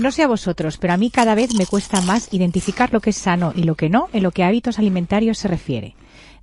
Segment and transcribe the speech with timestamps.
[0.00, 3.10] No sé a vosotros, pero a mí cada vez me cuesta más identificar lo que
[3.10, 5.94] es sano y lo que no en lo que a hábitos alimentarios se refiere.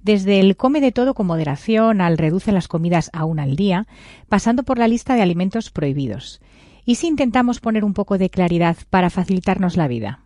[0.04, 3.88] Desde el come de todo con moderación al reduce las comidas a una al día,
[4.30, 6.40] pasando por la lista de alimentos prohibidos.
[6.86, 10.20] ¿Y si intentamos poner un poco de claridad para facilitarnos la vida?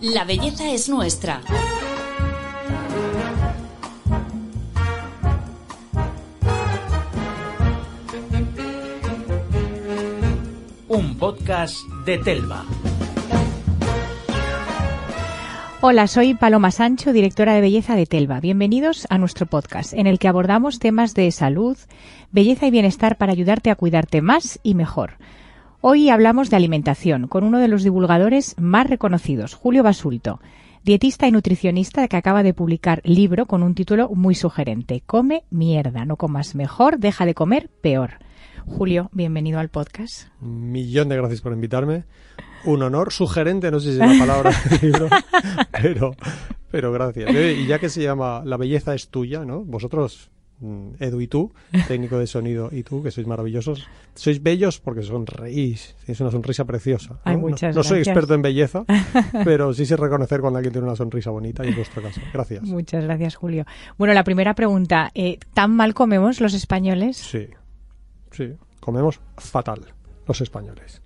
[0.00, 1.40] La belleza es nuestra.
[10.94, 12.66] Un podcast de Telva.
[15.80, 18.40] Hola, soy Paloma Sancho, directora de belleza de Telva.
[18.40, 21.78] Bienvenidos a nuestro podcast, en el que abordamos temas de salud,
[22.30, 25.14] belleza y bienestar para ayudarte a cuidarte más y mejor.
[25.80, 30.40] Hoy hablamos de alimentación con uno de los divulgadores más reconocidos, Julio Basulto,
[30.84, 36.04] dietista y nutricionista que acaba de publicar libro con un título muy sugerente, Come mierda,
[36.04, 38.18] no comas mejor, deja de comer peor.
[38.66, 40.28] Julio, bienvenido al podcast.
[40.40, 42.04] Un millón de gracias por invitarme.
[42.64, 45.08] Un honor sugerente, no sé si es la palabra del libro,
[45.72, 46.14] pero,
[46.70, 47.30] pero gracias.
[47.34, 49.64] Y ya que se llama La belleza es tuya, ¿no?
[49.64, 51.52] Vosotros, mm, Edu y tú,
[51.88, 56.64] técnico de sonido y tú, que sois maravillosos, sois bellos porque sonreís, es una sonrisa
[56.64, 57.14] preciosa.
[57.14, 57.20] ¿no?
[57.24, 58.14] Ay, no, muchas no soy gracias.
[58.14, 58.84] experto en belleza,
[59.44, 62.20] pero sí sé reconocer cuando alguien tiene una sonrisa bonita y en vuestro caso.
[62.32, 62.62] Gracias.
[62.62, 63.64] Muchas gracias, Julio.
[63.98, 67.16] Bueno, la primera pregunta, eh, ¿tan mal comemos los españoles?
[67.16, 67.48] Sí,
[68.32, 69.80] sí, comemos fatal
[70.26, 71.02] los españoles.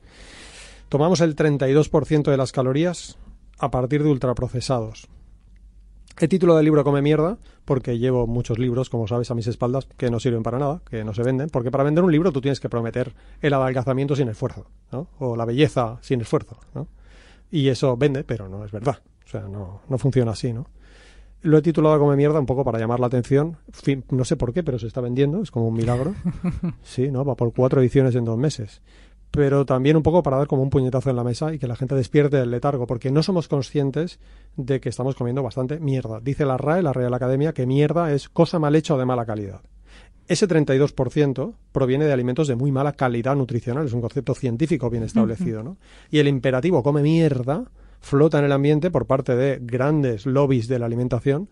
[0.88, 3.18] Tomamos el 32% de las calorías
[3.58, 5.08] a partir de ultraprocesados.
[6.18, 9.86] El título del libro Come mierda, porque llevo muchos libros, como sabes, a mis espaldas
[9.98, 12.40] que no sirven para nada, que no se venden, porque para vender un libro tú
[12.40, 15.08] tienes que prometer el adelgazamiento sin esfuerzo, ¿no?
[15.18, 16.88] O la belleza sin esfuerzo, ¿no?
[17.50, 19.02] Y eso vende, pero no es verdad.
[19.26, 20.66] O sea, no, no funciona así, ¿no?
[21.46, 23.56] Lo he titulado Come mierda un poco para llamar la atención.
[23.70, 26.12] Fin, no sé por qué, pero se está vendiendo, es como un milagro.
[26.82, 27.24] Sí, ¿no?
[27.24, 28.82] Va por cuatro ediciones en dos meses.
[29.30, 31.76] Pero también un poco para dar como un puñetazo en la mesa y que la
[31.76, 34.18] gente despierte del letargo, porque no somos conscientes
[34.56, 36.18] de que estamos comiendo bastante mierda.
[36.18, 39.24] Dice la RAE, la Real Academia, que mierda es cosa mal hecha o de mala
[39.24, 39.60] calidad.
[40.26, 45.04] Ese 32% proviene de alimentos de muy mala calidad nutricional, es un concepto científico bien
[45.04, 45.76] establecido, ¿no?
[46.10, 47.70] Y el imperativo come mierda
[48.00, 51.48] flota en el ambiente por parte de grandes lobbies de la alimentación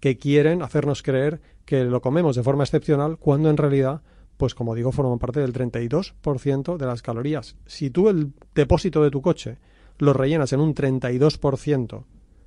[0.00, 4.02] que quieren hacernos creer que lo comemos de forma excepcional cuando en realidad,
[4.36, 7.56] pues como digo, forman parte del 32% de las calorías.
[7.66, 9.58] Si tú el depósito de tu coche
[9.98, 12.04] lo rellenas en un 32%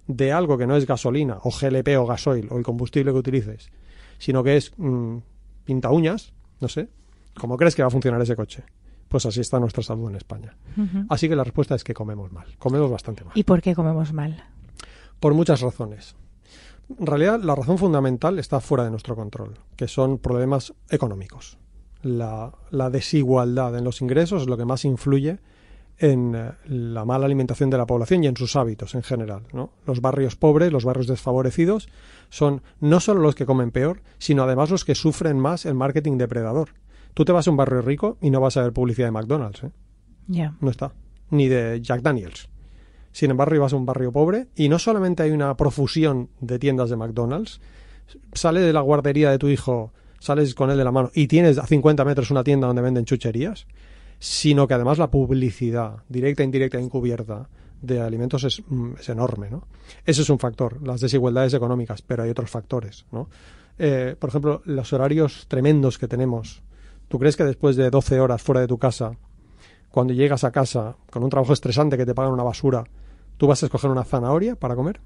[0.08, 3.72] de algo que no es gasolina o GLP o gasoil o el combustible que utilices,
[4.18, 5.18] sino que es mm,
[5.64, 6.90] pinta uñas, no sé,
[7.36, 8.64] ¿cómo crees que va a funcionar ese coche?
[9.14, 10.56] Pues así está nuestra salud en España.
[11.08, 13.34] Así que la respuesta es que comemos mal, comemos bastante mal.
[13.36, 14.44] ¿Y por qué comemos mal?
[15.20, 16.16] Por muchas razones.
[16.98, 21.60] En realidad, la razón fundamental está fuera de nuestro control, que son problemas económicos.
[22.02, 25.38] La, la desigualdad en los ingresos es lo que más influye
[26.00, 29.44] en eh, la mala alimentación de la población y en sus hábitos en general.
[29.54, 29.74] ¿no?
[29.86, 31.88] Los barrios pobres, los barrios desfavorecidos,
[32.30, 36.18] son no solo los que comen peor, sino además los que sufren más el marketing
[36.18, 36.70] depredador.
[37.14, 39.64] Tú te vas a un barrio rico y no vas a ver publicidad de McDonald's.
[39.64, 39.72] ¿eh?
[40.62, 40.94] No está,
[41.30, 42.50] ni de Jack Daniels.
[43.12, 46.90] Sin embargo, ibas a un barrio pobre y no solamente hay una profusión de tiendas
[46.90, 47.62] de McDonald's,
[48.34, 51.58] sale de la guardería de tu hijo, sales con él de la mano y tienes
[51.60, 53.68] a 50 metros una tienda donde venden chucherías,
[54.18, 57.50] sino que además la publicidad, directa, indirecta, encubierta,
[57.84, 59.68] de alimentos es, mm, es enorme, ¿no?
[60.06, 63.30] Ese es un factor, las desigualdades económicas, pero hay otros factores, ¿no?
[63.78, 66.64] Eh, por ejemplo, los horarios tremendos que tenemos.
[67.14, 69.12] ¿Tú crees que después de 12 horas fuera de tu casa,
[69.92, 72.84] cuando llegas a casa con un trabajo estresante que te pagan una basura,
[73.38, 75.00] tú vas a escoger una zanahoria para comer?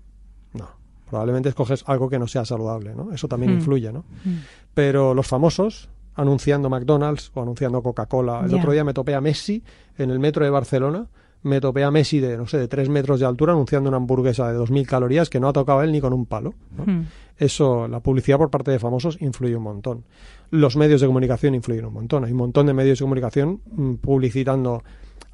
[0.54, 0.70] No.
[1.10, 3.12] Probablemente escoges algo que no sea saludable, ¿no?
[3.12, 3.56] Eso también Mm.
[3.58, 4.06] influye, ¿no?
[4.24, 4.36] Mm.
[4.74, 8.46] Pero los famosos anunciando McDonald's o anunciando Coca-Cola.
[8.46, 9.62] El otro día me topé a Messi
[9.98, 11.08] en el metro de Barcelona.
[11.48, 14.52] Me topé a Messi de, no sé, de tres metros de altura anunciando una hamburguesa
[14.52, 16.54] de 2.000 calorías que no ha tocado él ni con un palo.
[16.76, 16.86] ¿no?
[16.86, 17.06] Mm.
[17.38, 20.04] Eso, la publicidad por parte de famosos influye un montón.
[20.50, 22.26] Los medios de comunicación influyen un montón.
[22.26, 24.84] Hay un montón de medios de comunicación mm, publicitando,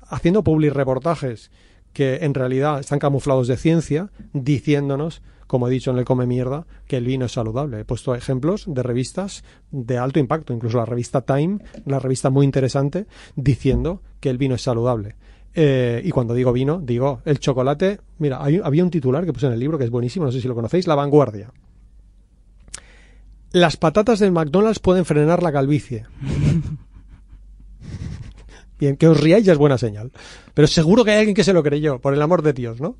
[0.10, 1.50] haciendo public reportajes
[1.94, 6.65] que en realidad están camuflados de ciencia, diciéndonos, como he dicho en el Come Mierda,
[6.88, 7.80] que el vino es saludable.
[7.80, 12.45] He puesto ejemplos de revistas de alto impacto, incluso la revista Time, una revista muy
[12.45, 13.06] interesante,
[13.36, 15.15] diciendo que el vino es saludable.
[15.55, 18.00] Eh, y cuando digo vino, digo el chocolate.
[18.17, 20.41] Mira, hay- había un titular que puse en el libro que es buenísimo, no sé
[20.41, 21.51] si lo conocéis, La Vanguardia.
[23.51, 26.05] Las patatas del McDonald's pueden frenar la calvicie.
[28.79, 30.11] Bien, que os riáis ya es buena señal.
[30.53, 32.97] Pero seguro que hay alguien que se lo creyó, por el amor de Dios, ¿no?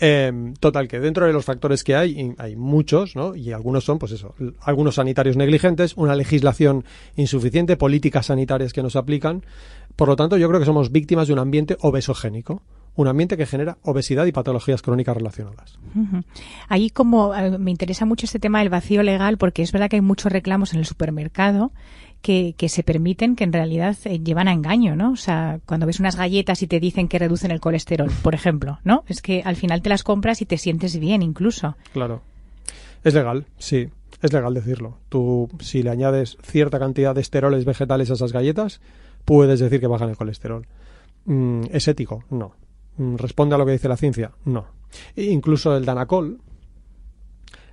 [0.00, 3.34] Eh, total, que dentro de los factores que hay, hay muchos, ¿no?
[3.36, 6.84] Y algunos son, pues eso, algunos sanitarios negligentes, una legislación
[7.16, 9.44] insuficiente, políticas sanitarias que nos aplican.
[9.96, 12.62] Por lo tanto, yo creo que somos víctimas de un ambiente obesogénico.
[12.94, 15.78] Un ambiente que genera obesidad y patologías crónicas relacionadas.
[16.68, 19.96] Ahí como eh, me interesa mucho este tema del vacío legal porque es verdad que
[19.96, 21.72] hay muchos reclamos en el supermercado
[22.20, 25.12] que, que se permiten que en realidad eh, llevan a engaño, ¿no?
[25.12, 28.78] O sea, cuando ves unas galletas y te dicen que reducen el colesterol, por ejemplo,
[28.84, 29.04] ¿no?
[29.08, 31.76] Es que al final te las compras y te sientes bien incluso.
[31.94, 32.20] Claro.
[33.04, 33.88] Es legal, sí.
[34.22, 34.98] Es legal decirlo.
[35.08, 38.80] Tú, si le añades cierta cantidad de esteroles vegetales a esas galletas,
[39.24, 40.66] puedes decir que bajan el colesterol.
[41.24, 42.24] Mm, ¿Es ético?
[42.30, 42.54] No.
[42.96, 44.32] Mm, ¿Responde a lo que dice la ciencia?
[44.44, 44.66] No.
[45.16, 46.40] E incluso el Danacol.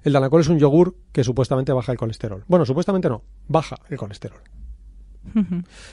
[0.03, 2.43] El Danacol es un yogur que supuestamente baja el colesterol.
[2.47, 3.23] Bueno, supuestamente no.
[3.47, 4.39] Baja el colesterol.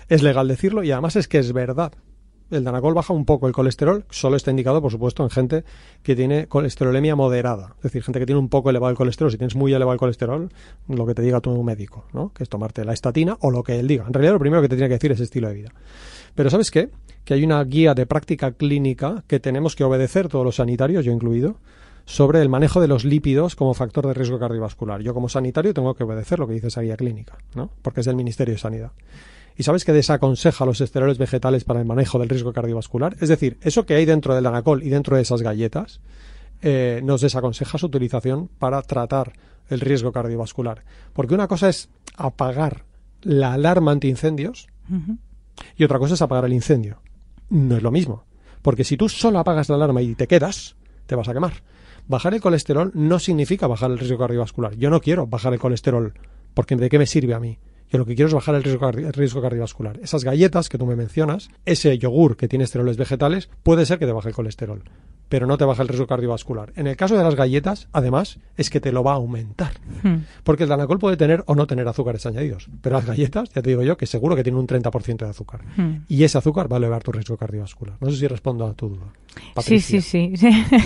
[0.08, 1.92] Es legal decirlo y además es que es verdad.
[2.50, 5.64] El Danacol baja un poco el colesterol, solo está indicado, por supuesto, en gente
[6.04, 9.32] que tiene colesterolemia moderada, es decir, gente que tiene un poco elevado el colesterol.
[9.32, 10.48] Si tienes muy elevado el colesterol,
[10.88, 12.32] lo que te diga tu médico, ¿no?
[12.32, 14.04] Que es tomarte la estatina o lo que él diga.
[14.06, 15.72] En realidad, lo primero que te tiene que decir es estilo de vida.
[16.36, 16.90] Pero ¿sabes qué?
[17.24, 21.10] Que hay una guía de práctica clínica que tenemos que obedecer todos los sanitarios, yo
[21.10, 21.56] incluido,
[22.04, 25.00] sobre el manejo de los lípidos como factor de riesgo cardiovascular.
[25.02, 27.70] Yo como sanitario tengo que obedecer lo que dice esa guía clínica, ¿no?
[27.82, 28.92] Porque es del Ministerio de Sanidad.
[29.56, 33.16] ¿Y sabes que desaconseja los esteroles vegetales para el manejo del riesgo cardiovascular?
[33.20, 36.00] Es decir, eso que hay dentro del danacol y dentro de esas galletas
[36.62, 39.32] eh, nos desaconseja su utilización para tratar
[39.68, 40.84] el riesgo cardiovascular.
[41.12, 42.84] Porque una cosa es apagar
[43.22, 44.68] la alarma antiincendios
[45.76, 47.00] y otra cosa es apagar el incendio.
[47.48, 48.24] No es lo mismo.
[48.60, 50.76] Porque si tú solo apagas la alarma y te quedas,
[51.06, 51.62] te vas a quemar.
[52.08, 54.76] Bajar el colesterol no significa bajar el riesgo cardiovascular.
[54.76, 56.14] Yo no quiero bajar el colesterol
[56.56, 57.58] porque ¿de qué me sirve a mí?
[57.90, 59.98] Yo lo que quiero es bajar el riesgo, el riesgo cardiovascular.
[60.02, 64.06] Esas galletas que tú me mencionas, ese yogur que tiene esteroles vegetales, puede ser que
[64.06, 64.82] te baje el colesterol,
[65.28, 66.72] pero no te baja el riesgo cardiovascular.
[66.76, 69.72] En el caso de las galletas, además, es que te lo va a aumentar.
[70.02, 70.24] Hmm.
[70.42, 72.68] Porque el danacol puede tener o no tener azúcares añadidos.
[72.80, 75.62] Pero las galletas, ya te digo yo, que seguro que tienen un 30% de azúcar.
[75.76, 76.04] Hmm.
[76.08, 77.96] Y ese azúcar va a elevar tu riesgo cardiovascular.
[78.00, 79.12] No sé si respondo a tu duda.
[79.62, 80.32] Sí, sí, sí.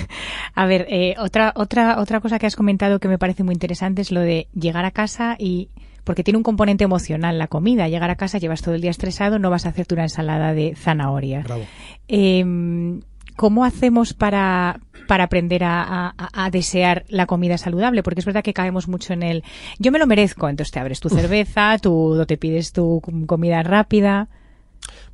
[0.55, 4.03] A ver, eh, otra, otra, otra cosa que has comentado que me parece muy interesante
[4.03, 5.69] es lo de llegar a casa y
[6.05, 7.89] porque tiene un componente emocional la comida.
[7.89, 10.75] Llegar a casa, llevas todo el día estresado, no vas a hacerte una ensalada de
[10.77, 11.43] zanahoria.
[11.43, 11.65] Bravo.
[12.09, 13.01] Eh,
[13.37, 18.03] ¿Cómo hacemos para, para aprender a, a- a desear la comida saludable?
[18.03, 19.45] Porque es verdad que caemos mucho en el
[19.79, 24.29] yo me lo merezco, entonces te abres tu cerveza, tú te pides tu comida rápida.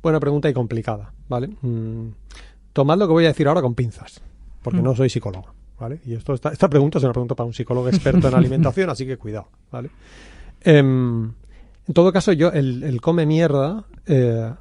[0.03, 1.49] Buena pregunta y complicada, ¿vale?
[1.61, 2.09] Mm,
[2.73, 4.19] tomad lo que voy a decir ahora con pinzas,
[4.61, 4.83] porque Mm.
[4.83, 5.99] no soy psicólogo, ¿vale?
[6.05, 9.05] Y esto, esta, esta pregunta es una pregunta para un psicólogo experto en alimentación, así
[9.05, 9.89] que cuidado, ¿vale?
[10.67, 11.31] Em,
[11.87, 14.51] en todo caso, yo, el, el come mierda, eh,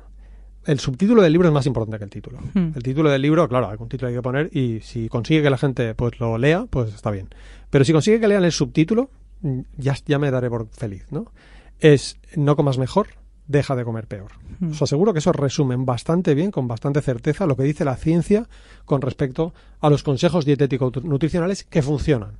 [0.64, 2.38] el subtítulo del libro es más importante que el título.
[2.54, 2.70] Hmm.
[2.76, 5.58] El título del libro, claro, algún título hay que poner y si consigue que la
[5.58, 7.28] gente pues lo lea, pues está bien.
[7.70, 9.10] Pero si consigue que lean el subtítulo,
[9.40, 11.32] mm, ya, ya me daré por feliz, ¿no?
[11.80, 13.08] Es no comas mejor,
[13.48, 14.30] deja de comer peor.
[14.60, 14.70] Hmm.
[14.70, 18.48] Os aseguro que eso resumen bastante bien, con bastante certeza, lo que dice la ciencia
[18.84, 22.36] con respecto a los consejos dietéticos nutricionales que funcionan.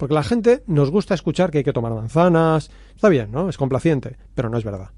[0.00, 3.50] Porque la gente nos gusta escuchar que hay que tomar manzanas, está bien, ¿no?
[3.50, 4.92] Es complaciente, pero no es verdad.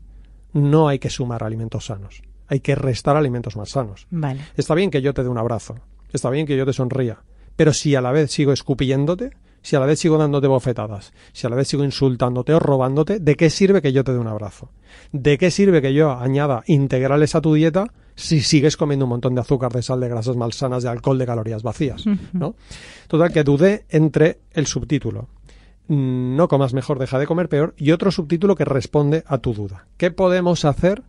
[0.53, 4.07] No hay que sumar alimentos sanos, hay que restar alimentos más sanos.
[4.11, 4.43] Vale.
[4.57, 5.75] Está bien que yo te dé un abrazo,
[6.13, 7.19] está bien que yo te sonría,
[7.57, 11.49] pero si a la vez sigo escupiéndote, si a la vez sigo dándote bofetadas, si
[11.49, 14.29] a la vez sigo insultándote o robándote, ¿de qué sirve que yo te dé un
[14.29, 14.71] abrazo?
[15.11, 19.35] ¿De qué sirve que yo añada integrales a tu dieta si sigues comiendo un montón
[19.35, 22.05] de azúcar, de sal, de grasas malsanas, de alcohol, de calorías vacías?
[22.33, 22.55] ¿no?
[23.09, 25.29] Total, que dudé entre el subtítulo
[25.89, 29.55] mm, no comas mejor, deja de comer peor, y otro subtítulo que responde a tu
[29.55, 29.87] duda.
[29.97, 31.03] ¿Qué podemos hacer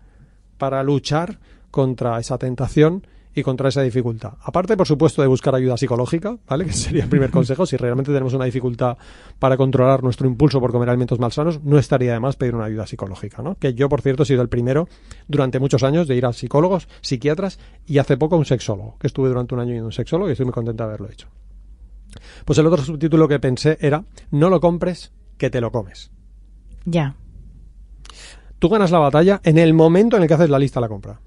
[0.57, 1.39] para luchar
[1.71, 4.33] contra esa tentación y contra esa dificultad?
[4.41, 6.65] Aparte, por supuesto, de buscar ayuda psicológica, ¿vale?
[6.73, 7.65] Que sería el primer consejo.
[7.65, 8.97] Si realmente tenemos una dificultad
[9.39, 12.87] para controlar nuestro impulso por comer alimentos malsanos, no estaría de más pedir una ayuda
[12.87, 13.55] psicológica, ¿no?
[13.55, 14.87] Que yo, por cierto, he sido el primero
[15.27, 19.07] durante muchos años de ir a psicólogos, psiquiatras y hace poco a un sexólogo, que
[19.07, 21.27] estuve durante un año yendo a un sexólogo y estoy muy contento de haberlo hecho.
[22.45, 26.11] Pues el otro subtítulo que pensé era No lo compres, que te lo comes.
[26.85, 27.15] Ya.
[28.59, 30.89] Tú ganas la batalla en el momento en el que haces la lista de la
[30.89, 31.19] compra.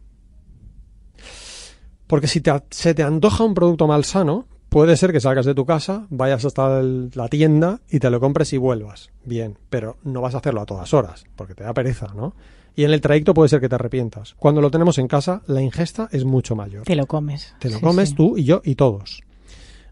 [2.06, 5.64] Porque si te, se te antoja un producto malsano, puede ser que salgas de tu
[5.66, 9.10] casa, vayas hasta el- la tienda y te lo compres y vuelvas.
[9.25, 12.34] Bien, pero no vas a hacerlo a todas horas, porque te da pereza, ¿no?
[12.76, 14.34] Y en el trayecto puede ser que te arrepientas.
[14.38, 16.82] Cuando lo tenemos en casa, la ingesta es mucho mayor.
[16.84, 17.54] Te lo comes.
[17.58, 18.14] Te lo Sí, comes sí.
[18.14, 19.22] tú y yo y todos.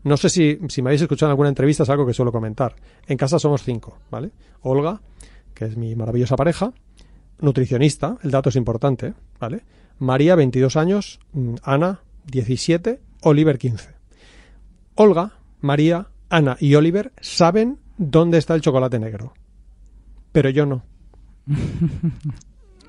[0.02, 2.76] No sé si, si me habéis escuchado en alguna entrevista, es algo que suelo comentar.
[3.06, 4.32] En casa somos cinco, ¿vale?
[4.60, 5.00] Olga,
[5.54, 6.72] que es mi maravillosa pareja,
[7.40, 9.62] nutricionista, el dato es importante, ¿vale?
[9.98, 13.94] María, 22 años, mm, Ana, 17, Oliver, 15.
[14.94, 19.34] Olga, María, Ana y Oliver saben dónde está el chocolate negro.
[20.32, 20.84] Pero yo no.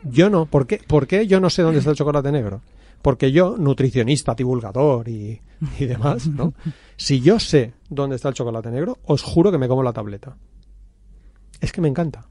[0.05, 0.45] Yo no.
[0.45, 0.79] ¿Por qué?
[0.85, 2.62] ¿Por qué yo no sé dónde está el chocolate negro?
[3.01, 5.41] Porque yo, nutricionista, divulgador y,
[5.79, 6.53] y demás, ¿no?
[6.95, 10.38] Si yo sé dónde está el chocolate negro, os juro que me como la tableta.
[11.59, 12.27] Es que me encanta.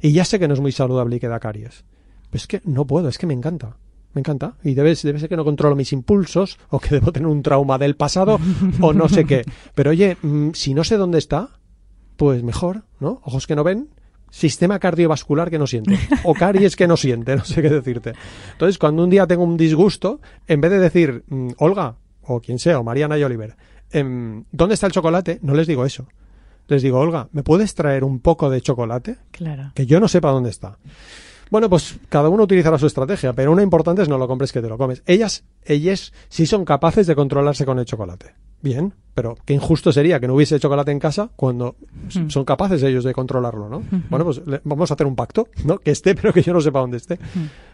[0.00, 1.84] Y ya sé que no es muy saludable y que da caries.
[2.30, 3.76] Pero es que no puedo, es que me encanta.
[4.14, 4.54] Me encanta.
[4.62, 7.78] Y debe, debe ser que no controlo mis impulsos, o que debo tener un trauma
[7.78, 8.38] del pasado,
[8.80, 9.44] o no sé qué.
[9.74, 11.48] Pero oye, mm, si no sé dónde está,
[12.16, 13.20] pues mejor, ¿no?
[13.24, 13.88] Ojos que no ven,
[14.30, 18.12] sistema cardiovascular que no siente, o caries que no siente, no sé qué decirte.
[18.52, 22.58] Entonces, cuando un día tengo un disgusto, en vez de decir, mm, Olga, o quien
[22.58, 23.56] sea, o Mariana y Oliver,
[23.90, 25.38] em, ¿dónde está el chocolate?
[25.42, 26.06] No les digo eso.
[26.68, 29.18] Les digo, Olga, ¿me puedes traer un poco de chocolate?
[29.30, 29.72] Claro.
[29.74, 30.78] Que yo no sepa dónde está.
[31.52, 34.62] Bueno, pues cada uno utilizará su estrategia, pero una importante es no lo compres que
[34.62, 35.02] te lo comes.
[35.04, 38.32] Ellas, ellas sí son capaces de controlarse con el chocolate.
[38.62, 41.76] Bien, pero qué injusto sería que no hubiese chocolate en casa cuando
[42.28, 43.82] son capaces ellos de controlarlo, ¿no?
[44.08, 45.76] Bueno, pues le- vamos a hacer un pacto, ¿no?
[45.78, 47.18] Que esté, pero que yo no sepa dónde esté.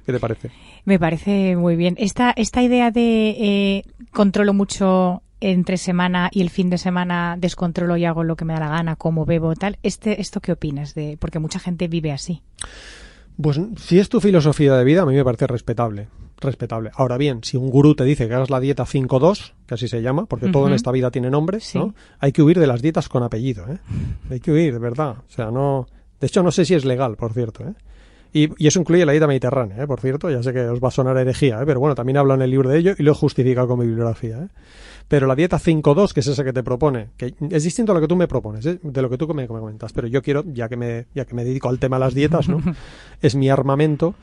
[0.04, 0.50] ¿Qué te parece?
[0.84, 1.94] Me parece muy bien.
[1.98, 3.82] Esta, esta idea de eh,
[4.12, 8.54] controlo mucho entre semana y el fin de semana descontrolo y hago lo que me
[8.54, 9.78] da la gana, como bebo, tal.
[9.84, 10.96] Este, ¿Esto qué opinas?
[10.96, 12.42] de Porque mucha gente vive así.
[13.40, 16.08] Pues si es tu filosofía de vida, a mí me parece respetable.
[16.40, 16.90] Respetable.
[16.94, 20.02] Ahora bien, si un gurú te dice que hagas la dieta 5-2, que así se
[20.02, 21.78] llama, porque todo en esta vida tiene nombre, Sí.
[21.78, 21.94] ¿no?
[22.20, 23.78] Hay que huir de las dietas con apellido, ¿eh?
[24.30, 25.16] Hay que huir, de verdad.
[25.18, 25.86] O sea, no...
[26.20, 27.74] De hecho, no sé si es legal, por cierto, ¿eh?
[28.32, 29.86] Y, y eso incluye la dieta mediterránea, ¿eh?
[29.86, 31.66] por cierto, ya sé que os va a sonar herejía, ¿eh?
[31.66, 33.86] pero bueno, también hablo en el libro de ello y lo he justificado con mi
[33.86, 34.38] bibliografía.
[34.38, 34.48] ¿eh?
[35.08, 38.00] Pero la dieta 5-2, que es esa que te propone, que es distinto a lo
[38.02, 38.78] que tú me propones, ¿eh?
[38.82, 41.34] de lo que tú me, me comentas, pero yo quiero, ya que me, ya que
[41.34, 42.60] me dedico al tema de las dietas, ¿no?
[43.22, 44.14] es mi armamento,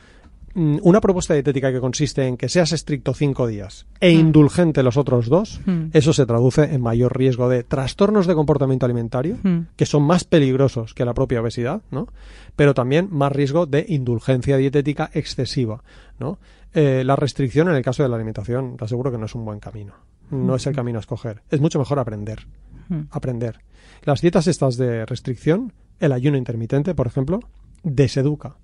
[0.56, 5.28] una propuesta dietética que consiste en que seas estricto cinco días e indulgente los otros
[5.28, 5.90] dos, Mm.
[5.92, 9.68] eso se traduce en mayor riesgo de trastornos de comportamiento alimentario, Mm.
[9.76, 12.08] que son más peligrosos que la propia obesidad, ¿no?
[12.56, 15.84] Pero también más riesgo de indulgencia dietética excesiva,
[16.20, 16.40] ¿no?
[16.74, 19.46] Eh, la restricción en el caso de la alimentación, te aseguro que no es un
[19.46, 19.94] buen camino.
[20.32, 21.42] No es el camino a escoger.
[21.52, 22.48] Es mucho mejor aprender.
[22.90, 23.02] Mm.
[23.12, 23.60] Aprender.
[24.04, 27.40] Las dietas estas de restricción, el ayuno intermitente, por ejemplo,
[27.84, 28.56] deseduca.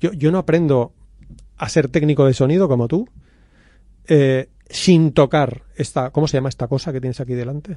[0.00, 0.92] Yo, yo no aprendo
[1.56, 3.08] a ser técnico de sonido como tú
[4.06, 7.76] eh, sin tocar esta, ¿cómo se llama esta cosa que tienes aquí delante?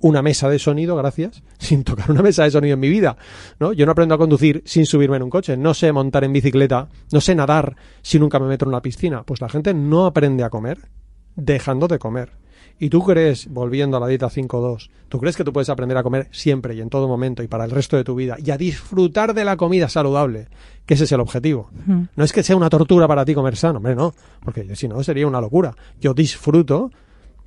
[0.00, 3.16] Una mesa de sonido, gracias, sin tocar una mesa de sonido en mi vida,
[3.58, 3.72] ¿no?
[3.72, 6.88] Yo no aprendo a conducir sin subirme en un coche, no sé montar en bicicleta,
[7.12, 9.22] no sé nadar si nunca me meto en una piscina.
[9.24, 10.88] Pues la gente no aprende a comer
[11.36, 12.32] dejando de comer.
[12.78, 16.02] Y tú crees, volviendo a la dieta 5-2, tú crees que tú puedes aprender a
[16.02, 18.56] comer siempre y en todo momento y para el resto de tu vida y a
[18.56, 20.48] disfrutar de la comida saludable,
[20.86, 21.70] que ese es el objetivo.
[21.86, 22.02] Mm.
[22.16, 24.14] No es que sea una tortura para ti comer sano, hombre, no,
[24.44, 25.74] porque si no sería una locura.
[26.00, 26.90] Yo disfruto,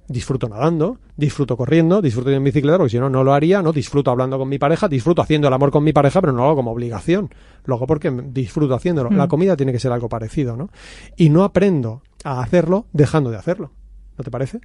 [0.08, 3.72] disfruto nadando, disfruto corriendo, disfruto en bicicleta, porque si no, no lo haría, ¿no?
[3.72, 6.46] Disfruto hablando con mi pareja, disfruto haciendo el amor con mi pareja, pero no lo
[6.46, 7.30] hago como obligación.
[7.66, 9.10] Lo hago porque disfruto haciéndolo.
[9.10, 10.70] La comida tiene que ser algo parecido, ¿no?
[11.18, 13.72] Y no aprendo a hacerlo dejando de hacerlo.
[14.18, 14.60] ¿No te parece?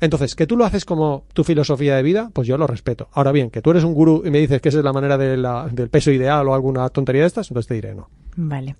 [0.00, 3.08] Entonces, que tú lo haces como tu filosofía de vida, pues yo lo respeto.
[3.12, 5.16] Ahora bien, que tú eres un gurú y me dices que esa es la manera
[5.16, 8.08] de la- del peso ideal o alguna tontería de estas, entonces te diré no.
[8.36, 8.74] Vale.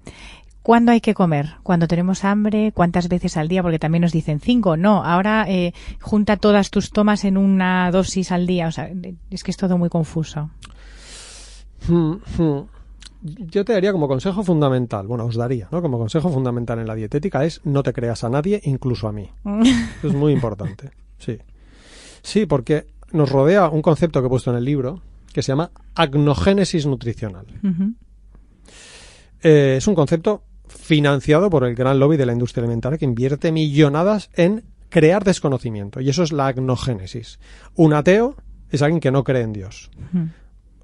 [0.62, 1.54] ¿Cuándo hay que comer?
[1.62, 2.72] ¿Cuando tenemos hambre?
[2.74, 3.62] ¿Cuántas veces al día?
[3.62, 4.76] Porque también nos dicen cinco.
[4.76, 8.66] No, ahora eh, junta todas tus tomas en una dosis al día.
[8.66, 8.90] O sea,
[9.30, 10.50] es que es todo muy confuso.
[13.22, 15.82] Yo te daría como consejo fundamental, bueno, os daría, ¿no?
[15.82, 19.30] Como consejo fundamental en la dietética es no te creas a nadie, incluso a mí.
[19.98, 20.90] Eso es muy importante.
[21.18, 21.38] Sí.
[22.22, 25.00] Sí, porque nos rodea un concepto que he puesto en el libro
[25.32, 27.46] que se llama agnogénesis nutricional.
[29.42, 33.52] Eh, es un concepto financiado por el gran lobby de la industria alimentaria que invierte
[33.52, 36.00] millonadas en crear desconocimiento.
[36.00, 37.38] Y eso es la agnogénesis.
[37.74, 38.36] Un ateo
[38.70, 39.90] es alguien que no cree en Dios.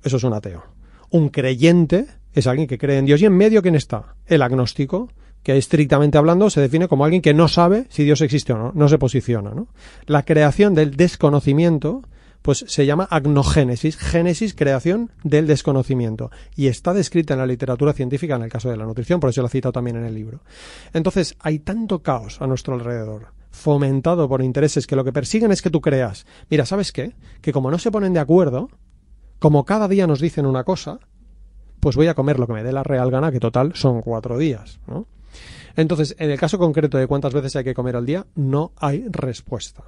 [0.03, 0.65] Eso es un ateo.
[1.11, 3.21] Un creyente es alguien que cree en Dios.
[3.21, 4.15] ¿Y en medio quién está?
[4.27, 5.09] El agnóstico,
[5.43, 8.73] que estrictamente hablando se define como alguien que no sabe si Dios existe o no,
[8.75, 9.51] no se posiciona.
[9.51, 9.69] ¿no?
[10.07, 12.03] La creación del desconocimiento
[12.43, 16.31] pues se llama agnogénesis, génesis, creación del desconocimiento.
[16.57, 19.41] Y está descrita en la literatura científica en el caso de la nutrición, por eso
[19.41, 20.41] lo he citado también en el libro.
[20.93, 25.63] Entonces, hay tanto caos a nuestro alrededor, fomentado por intereses que lo que persiguen es
[25.63, 26.27] que tú creas.
[26.51, 27.15] Mira, ¿sabes qué?
[27.41, 28.69] Que como no se ponen de acuerdo,
[29.39, 30.99] como cada día nos dicen una cosa,
[31.83, 34.39] pues voy a comer lo que me dé la real gana, que total son cuatro
[34.39, 35.09] días, ¿no?
[35.75, 39.05] Entonces, en el caso concreto de cuántas veces hay que comer al día, no hay
[39.09, 39.83] respuesta.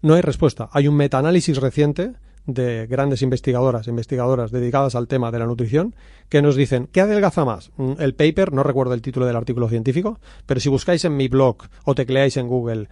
[0.00, 0.68] No hay respuesta.
[0.70, 2.12] Hay un metaanálisis reciente
[2.46, 5.96] de grandes investigadoras, investigadoras dedicadas al tema de la nutrición,
[6.28, 7.72] que nos dicen, ¿qué adelgaza más?
[7.76, 11.26] Mm, El paper, no recuerdo el título del artículo científico, pero si buscáis en mi
[11.26, 12.88] blog o tecleáis en Google,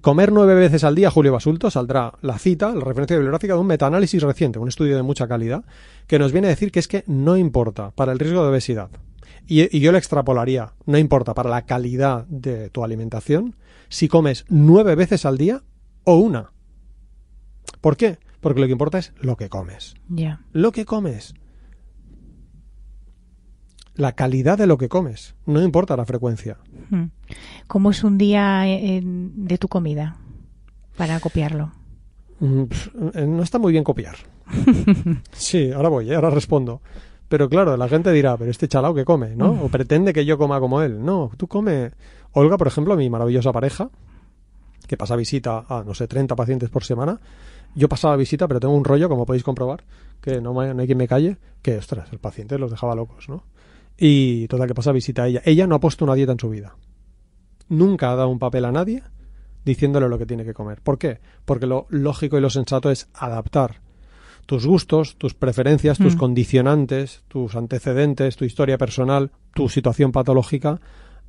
[0.00, 3.66] comer nueve veces al día, Julio Basulto, saldrá la cita, la referencia bibliográfica de un
[3.66, 5.64] metaanálisis reciente, un estudio de mucha calidad,
[6.06, 8.90] que nos viene a decir que es que no importa para el riesgo de obesidad.
[9.46, 13.56] Y, y yo lo extrapolaría, no importa para la calidad de tu alimentación,
[13.88, 15.62] si comes nueve veces al día
[16.04, 16.52] o una.
[17.80, 18.18] ¿Por qué?
[18.40, 19.94] Porque lo que importa es lo que comes.
[20.52, 21.34] Lo que comes.
[23.96, 25.34] La calidad de lo que comes.
[25.46, 26.58] No importa la frecuencia.
[26.90, 27.04] Mm.
[27.66, 30.16] ¿Cómo es un día eh, de tu comida?
[30.96, 31.72] Para copiarlo.
[32.40, 32.62] Mm,
[33.14, 34.16] eh, No está muy bien copiar.
[35.32, 36.80] Sí, ahora voy, eh, ahora respondo.
[37.28, 39.50] Pero claro, la gente dirá, pero este chalao que come, ¿no?
[39.64, 41.04] O pretende que yo coma como él.
[41.04, 41.90] No, tú come.
[42.32, 43.90] Olga, por ejemplo, mi maravillosa pareja,
[44.86, 47.18] que pasa visita a, no sé, 30 pacientes por semana.
[47.74, 49.82] Yo pasaba visita, pero tengo un rollo, como podéis comprobar,
[50.20, 53.28] que no, me- no hay quien me calle, que, ostras, el paciente los dejaba locos,
[53.28, 53.42] ¿no?
[53.98, 55.42] Y total, que pasa visita a ella.
[55.44, 56.76] Ella no ha puesto una dieta en su vida.
[57.68, 59.02] Nunca ha dado un papel a nadie
[59.64, 60.80] diciéndole lo que tiene que comer.
[60.82, 61.18] ¿Por qué?
[61.44, 63.80] Porque lo lógico y lo sensato es adaptar
[64.46, 66.18] tus gustos, tus preferencias, tus Mm.
[66.18, 70.80] condicionantes, tus antecedentes, tu historia personal, tu situación patológica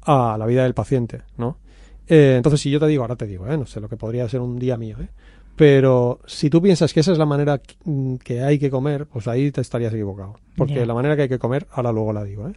[0.04, 1.58] a la vida del paciente, ¿no?
[2.08, 3.58] Eh, entonces, si yo te digo, ahora te digo, ¿eh?
[3.58, 5.10] no sé lo que podría ser un día mío, ¿eh?
[5.58, 9.28] Pero si tú piensas que esa es la manera mm, que hay que comer, pues
[9.28, 10.36] ahí te estarías equivocado.
[10.56, 12.54] Porque la manera que hay que comer, ahora luego la digo, ¿eh?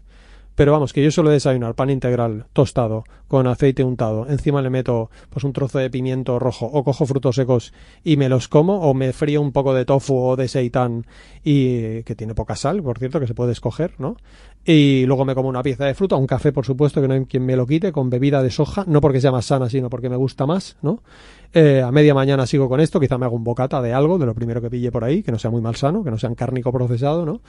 [0.54, 4.28] Pero vamos, que yo suelo desayunar pan integral tostado con aceite untado.
[4.28, 7.72] Encima le meto pues un trozo de pimiento rojo o cojo frutos secos
[8.04, 11.06] y me los como o me frío un poco de tofu o de seitán
[11.42, 14.16] y que tiene poca sal, por cierto, que se puede escoger, ¿no?
[14.64, 17.24] Y luego me como una pieza de fruta, un café, por supuesto, que no hay
[17.24, 20.10] quien me lo quite, con bebida de soja, no porque sea más sana, sino porque
[20.10, 21.02] me gusta más, ¿no?
[21.52, 24.26] Eh, a media mañana sigo con esto, quizá me hago un bocata de algo, de
[24.26, 26.70] lo primero que pille por ahí, que no sea muy malsano, que no sea cárnico
[26.70, 27.40] procesado, ¿no?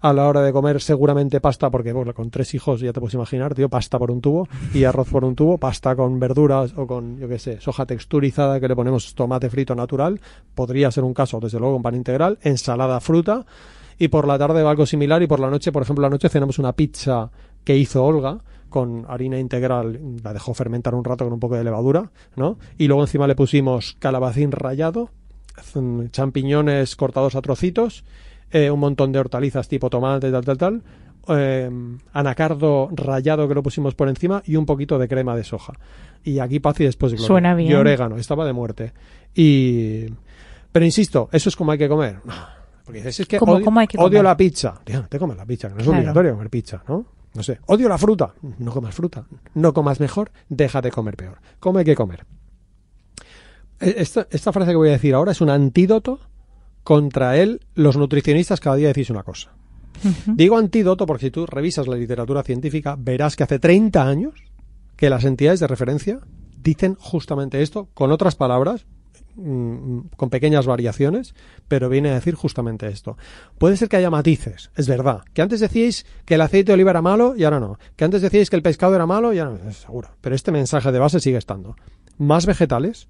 [0.00, 3.54] A la hora de comer seguramente pasta, porque con tres hijos ya te puedes imaginar,
[3.54, 7.18] tío, pasta por un tubo y arroz por un tubo, pasta con verduras o con,
[7.18, 10.20] yo qué sé, soja texturizada que le ponemos tomate frito natural,
[10.54, 13.44] podría ser un caso, desde luego, con pan integral, ensalada, fruta,
[14.00, 16.30] y por la tarde va algo similar y por la noche, por ejemplo, la noche
[16.30, 17.30] cenamos una pizza
[17.62, 18.38] que hizo Olga
[18.70, 22.58] con harina integral, la dejó fermentar un rato con un poco de levadura, ¿no?
[22.78, 25.10] Y luego encima le pusimos calabacín rallado,
[25.74, 28.04] mm, champiñones cortados a trocitos,
[28.50, 30.82] eh, un montón de hortalizas tipo tomate, tal, tal, tal,
[31.28, 31.70] eh,
[32.14, 35.74] anacardo rallado que lo pusimos por encima y un poquito de crema de soja.
[36.24, 37.26] Y aquí paz y después gloria.
[37.26, 37.70] Suena bien.
[37.70, 38.94] Y orégano, estaba de muerte.
[39.34, 40.06] Y...
[40.72, 42.20] Pero insisto, eso es como hay que comer.
[42.90, 44.24] Porque dices, es que ¿Cómo- odio, cómo hay que odio comer?
[44.24, 44.80] la pizza.
[44.84, 45.98] Tío, te comes la pizza, que no es Claro.
[46.00, 47.06] obligatorio comer pizza, ¿no?
[47.34, 47.58] No sé.
[47.66, 48.34] Odio la fruta.
[48.58, 49.24] No comas fruta.
[49.54, 51.38] No comas mejor, deja de comer peor.
[51.60, 52.26] Come que comer.
[53.78, 56.20] Esta, esta frase que voy a decir ahora es un antídoto
[56.82, 57.60] contra él.
[57.74, 59.52] Los nutricionistas cada día decís una cosa.
[60.26, 64.34] Digo antídoto porque si tú revisas la literatura científica, verás que hace 30 años
[64.96, 66.20] que las entidades de referencia
[66.62, 68.86] dicen justamente esto, con otras palabras,
[69.36, 71.34] mm, con pequeñas variaciones,
[71.68, 73.16] pero viene a decir justamente esto.
[73.58, 75.22] Puede ser que haya matices, es verdad.
[75.32, 77.78] Que antes decíais que el aceite de oliva era malo y ahora no.
[77.96, 79.72] Que antes decíais que el pescado era malo y ahora no.
[79.72, 80.10] Seguro.
[80.20, 81.76] Pero este mensaje de base sigue estando.
[82.18, 83.08] Más vegetales,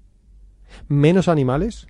[0.87, 1.87] menos animales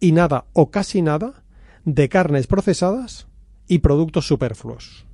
[0.00, 1.44] y nada o casi nada
[1.84, 3.28] de carnes procesadas
[3.68, 5.06] y productos superfluos.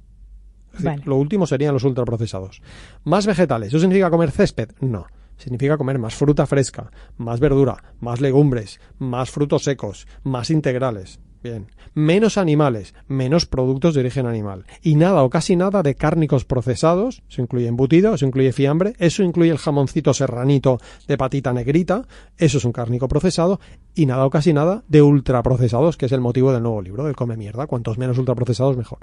[0.72, 1.07] Decir.
[1.07, 2.62] Lo último serían los ultraprocesados.
[3.05, 3.68] Más vegetales.
[3.68, 4.70] ¿Eso significa comer césped?
[4.81, 5.07] No.
[5.43, 11.19] Significa comer más fruta fresca, más verdura, más legumbres, más frutos secos, más integrales.
[11.43, 11.67] Bien.
[11.95, 14.67] Menos animales, menos productos de origen animal.
[14.83, 17.25] Y nada o casi nada de cárnicos procesados.
[17.29, 20.79] Eso incluye embutido, eso incluye fiambre, eso incluye el jamoncito serranito
[21.09, 22.07] de patita negrita.
[22.37, 23.59] Eso es un cárnico procesado.
[23.97, 27.17] Y nada o casi nada de ultraprocesados, que es el motivo del nuevo libro, del
[27.17, 27.67] come mierda.
[27.67, 29.01] Cuantos menos ultraprocesados, mejor.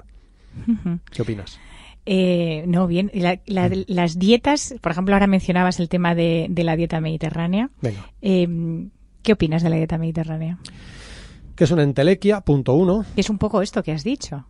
[1.12, 1.60] ¿Qué opinas?
[2.06, 3.10] Eh, no, bien.
[3.14, 7.70] La- la- las dietas, por ejemplo, ahora mencionabas el tema de, de la dieta mediterránea.
[7.82, 8.10] Venga.
[8.22, 8.86] Eh,
[9.22, 10.58] ¿Qué opinas de la dieta mediterránea?
[11.54, 13.04] Que es una entelequia, punto uno.
[13.16, 14.46] Es un poco esto que has dicho.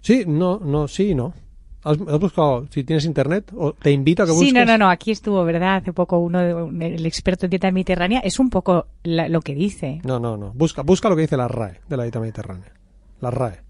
[0.00, 1.34] Sí, no, no, sí, no.
[1.82, 4.48] ¿Has, has buscado, si tienes internet, o te invito a que busques?
[4.48, 4.88] Sí, no, no, no.
[4.88, 5.76] Aquí estuvo, ¿verdad?
[5.76, 8.20] Hace poco uno, el experto en dieta mediterránea.
[8.20, 10.00] Es un poco la- lo que dice.
[10.04, 10.52] No, no, no.
[10.54, 12.72] Busca, busca lo que dice la RAE de la dieta mediterránea.
[13.20, 13.60] La RAE.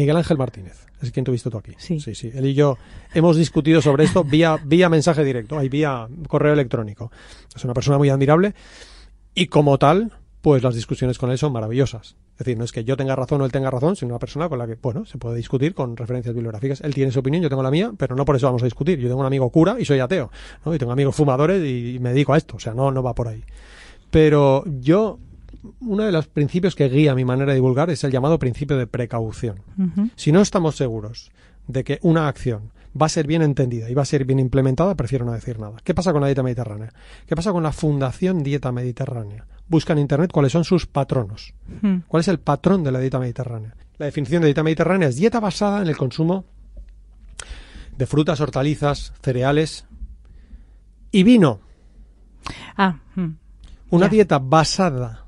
[0.00, 1.72] Miguel Ángel Martínez, es quien tuviste tú aquí.
[1.76, 2.00] Sí.
[2.00, 2.30] sí, sí.
[2.34, 2.78] Él y yo
[3.12, 7.12] hemos discutido sobre esto vía, vía mensaje directo, ahí vía correo electrónico.
[7.54, 8.54] Es una persona muy admirable
[9.34, 10.10] y como tal,
[10.40, 12.16] pues las discusiones con él son maravillosas.
[12.32, 14.48] Es decir, no es que yo tenga razón o él tenga razón, sino una persona
[14.48, 16.80] con la que, bueno, se puede discutir con referencias bibliográficas.
[16.80, 18.98] Él tiene su opinión, yo tengo la mía, pero no por eso vamos a discutir.
[18.98, 20.30] Yo tengo un amigo cura y soy ateo,
[20.64, 20.74] ¿no?
[20.74, 22.56] Y tengo amigos fumadores y me dedico a esto.
[22.56, 23.44] O sea, no, no va por ahí.
[24.10, 25.18] Pero yo
[25.80, 28.86] uno de los principios que guía mi manera de divulgar es el llamado principio de
[28.86, 29.62] precaución.
[30.16, 31.30] Si no estamos seguros
[31.66, 34.94] de que una acción va a ser bien entendida y va a ser bien implementada,
[34.94, 35.76] prefiero no decir nada.
[35.84, 36.92] ¿Qué pasa con la dieta mediterránea?
[37.26, 39.46] ¿Qué pasa con la Fundación Dieta Mediterránea?
[39.68, 41.54] Busca en Internet cuáles son sus patronos.
[42.08, 43.74] ¿Cuál es el patrón de la dieta mediterránea?
[43.98, 46.44] La definición de dieta mediterránea es dieta basada en el consumo
[47.96, 49.84] de frutas, hortalizas, cereales
[51.12, 51.60] y vino.
[52.76, 53.28] Ah, mm.
[53.90, 55.19] Una dieta basada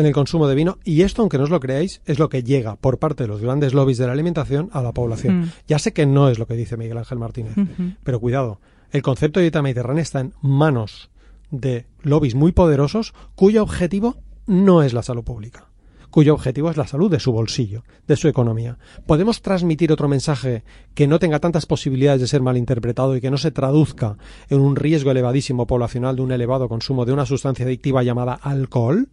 [0.00, 2.42] en el consumo de vino, y esto, aunque no os lo creáis, es lo que
[2.42, 5.40] llega por parte de los grandes lobbies de la alimentación a la población.
[5.40, 5.52] Mm.
[5.68, 7.54] Ya sé que no es lo que dice Miguel Ángel Martínez,
[8.02, 8.60] pero cuidado,
[8.90, 11.10] el concepto de dieta mediterránea está en manos
[11.50, 15.68] de lobbies muy poderosos cuyo objetivo no es la salud pública,
[16.10, 18.78] cuyo objetivo es la salud de su bolsillo, de su economía.
[19.06, 23.38] ¿Podemos transmitir otro mensaje que no tenga tantas posibilidades de ser malinterpretado y que no
[23.38, 24.16] se traduzca
[24.48, 29.08] en un riesgo elevadísimo poblacional de un elevado consumo de una sustancia adictiva llamada alcohol?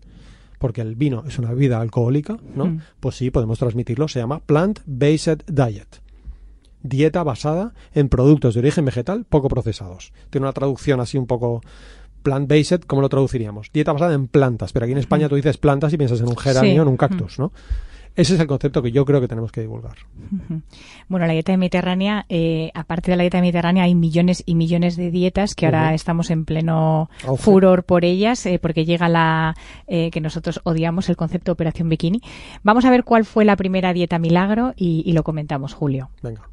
[0.57, 2.65] Porque el vino es una bebida alcohólica, ¿no?
[2.65, 2.81] Mm.
[2.99, 4.07] Pues sí, podemos transmitirlo.
[4.07, 6.01] Se llama Plant-Based Diet
[6.83, 10.13] dieta basada en productos de origen vegetal poco procesados.
[10.29, 11.61] Tiene una traducción así un poco
[12.23, 13.71] plant-based, ¿cómo lo traduciríamos?
[13.73, 16.37] Dieta basada en plantas, pero aquí en España tú dices plantas y piensas en un
[16.37, 16.77] geranio, Sí.
[16.77, 17.51] en un cactus, ¿no?
[18.17, 19.95] Ese es el concepto que yo creo que tenemos que divulgar.
[21.07, 25.11] Bueno, la dieta mediterránea, eh, aparte de la dieta mediterránea, hay millones y millones de
[25.11, 29.53] dietas que ahora estamos en pleno furor por ellas, eh, porque llega la
[29.85, 32.21] eh, que nosotros odiamos, el concepto de operación bikini.
[32.63, 36.09] Vamos a ver cuál fue la primera dieta milagro y, y lo comentamos, Julio.
[36.23, 36.49] Venga.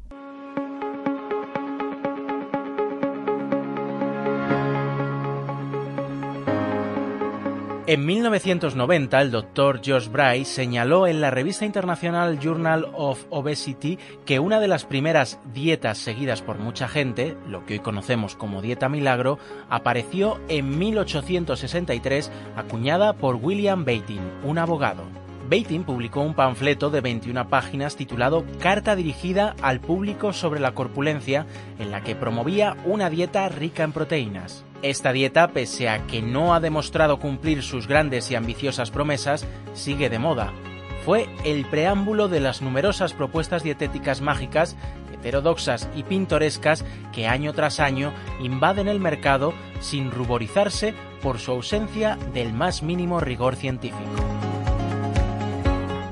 [7.87, 14.39] En 1990, el doctor George Bryce señaló en la revista internacional Journal of Obesity que
[14.39, 18.89] una de las primeras dietas seguidas por mucha gente, lo que hoy conocemos como dieta
[18.89, 19.37] milagro,
[19.69, 25.24] apareció en 1863 acuñada por William Bating, un abogado.
[25.49, 31.45] Bating publicó un panfleto de 21 páginas titulado Carta dirigida al público sobre la corpulencia,
[31.77, 34.65] en la que promovía una dieta rica en proteínas.
[34.81, 40.09] Esta dieta, pese a que no ha demostrado cumplir sus grandes y ambiciosas promesas, sigue
[40.09, 40.51] de moda.
[41.05, 44.75] Fue el preámbulo de las numerosas propuestas dietéticas mágicas,
[45.13, 52.17] heterodoxas y pintorescas que año tras año invaden el mercado sin ruborizarse por su ausencia
[52.33, 54.44] del más mínimo rigor científico.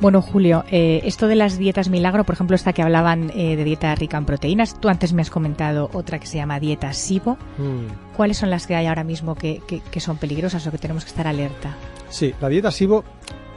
[0.04, 3.64] Bueno, Julio, eh, esto de las dietas milagro, por ejemplo, esta que hablaban eh, de
[3.64, 7.38] dieta rica en proteínas, tú antes me has comentado otra que se llama dieta SIBO.
[7.58, 8.14] Mm.
[8.18, 11.06] ¿Cuáles son las que hay ahora mismo que, que- que son peligrosas o que tenemos
[11.06, 11.78] que estar alerta?
[12.10, 13.06] Sí, la dieta SIBO,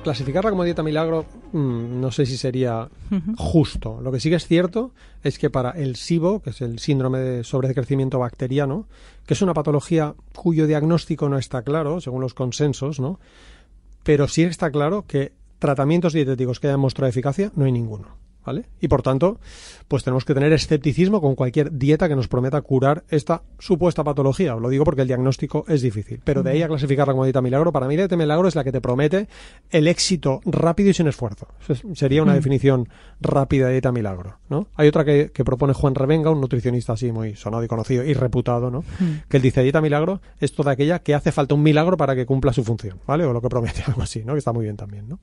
[0.05, 2.89] clasificarla como dieta milagro, mm, no sé si sería
[3.37, 4.01] justo.
[4.01, 4.93] Lo que sí que es cierto
[5.25, 8.87] es que para el SIBO, que es el síndrome de sobrecrecimiento bacteriano,
[9.27, 13.19] que es una patología cuyo diagnóstico no está claro, según los consensos, ¿no?
[14.05, 18.26] Pero sí está claro que tratamientos dietéticos que hayan mostrado eficacia no hay ninguno.
[18.47, 18.65] ¿Vale?
[18.81, 19.41] Y por tanto,
[19.89, 24.55] pues tenemos que tener escepticismo con cualquier dieta que nos prometa curar esta supuesta patología.
[24.55, 26.21] Os lo digo porque el diagnóstico es difícil.
[26.23, 28.63] Pero de ahí a clasificarla como dieta milagro, para mí la dieta milagro es la
[28.63, 29.27] que te promete
[29.71, 31.49] el éxito rápido y sin esfuerzo.
[31.95, 32.89] Sería una definición
[33.21, 34.69] rápida de dieta milagro, ¿no?
[34.77, 38.15] Hay otra que, que propone Juan Revenga, un nutricionista así muy sonado y conocido y
[38.15, 38.85] reputado, ¿no?
[39.29, 42.27] Que él dice dieta milagro es toda aquella que hace falta un milagro para que
[42.27, 43.25] cumpla su función, ¿vale?
[43.25, 44.35] O lo que promete, algo así, ¿no?
[44.35, 45.19] Que está muy bien también, ¿no?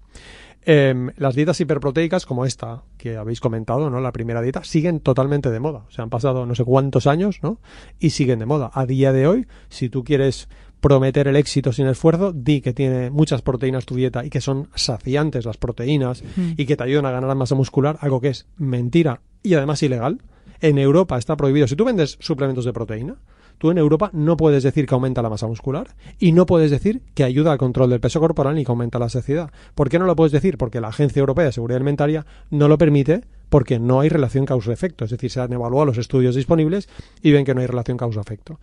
[0.65, 3.99] Em, las dietas hiperproteicas como esta que habéis comentado, ¿no?
[3.99, 5.86] La primera dieta, siguen totalmente de moda.
[5.88, 7.60] O sea, han pasado no sé cuántos años, ¿no?
[7.99, 8.71] Y siguen de moda.
[8.73, 10.47] A día de hoy, si tú quieres
[10.80, 14.69] prometer el éxito sin esfuerzo, di que tiene muchas proteínas tu dieta y que son
[14.76, 16.52] saciantes las proteínas Mm.
[16.58, 20.21] y que te ayudan a ganar masa muscular, algo que es mentira y además ilegal.
[20.62, 21.67] En Europa está prohibido.
[21.67, 23.15] Si tú vendes suplementos de proteína,
[23.58, 25.88] tú en Europa no puedes decir que aumenta la masa muscular
[26.20, 29.10] y no puedes decir que ayuda al control del peso corporal ni que aumenta la
[29.10, 29.52] saciedad.
[29.76, 30.58] ¿Por qué no lo puedes decir?
[30.58, 35.06] Porque la Agencia Europea de Seguridad Alimentaria no lo permite porque no hay relación causa-efecto.
[35.06, 36.89] Es decir, se han evaluado los estudios disponibles
[37.22, 38.60] y ven que no hay relación causa-efecto.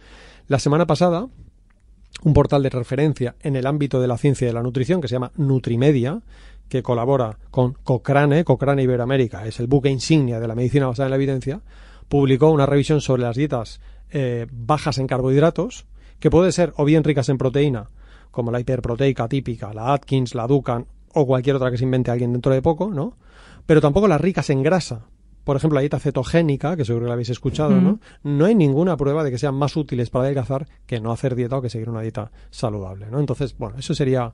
[0.48, 1.28] La semana pasada,
[2.24, 5.08] un portal de referencia en el ámbito de la ciencia y de la nutrición que
[5.08, 6.20] se llama Nutrimedia,
[6.68, 11.10] que colabora con Cochrane, Cochrane Iberoamérica, es el buque insignia de la medicina basada en
[11.10, 11.60] la evidencia,
[12.08, 15.86] publicó una revisión sobre las dietas eh, bajas en carbohidratos,
[16.18, 17.90] que puede ser o bien ricas en proteína,
[18.30, 22.32] como la hiperproteica típica, la Atkins, la Dukan o cualquier otra que se invente alguien
[22.32, 23.16] dentro de poco, ¿no?
[23.66, 25.06] Pero tampoco las ricas en grasa.
[25.44, 27.98] Por ejemplo, la dieta cetogénica, que seguro que la habéis escuchado, ¿no?
[28.22, 31.56] No hay ninguna prueba de que sean más útiles para adelgazar que no hacer dieta
[31.56, 33.18] o que seguir una dieta saludable, ¿no?
[33.18, 34.32] Entonces, bueno, eso sería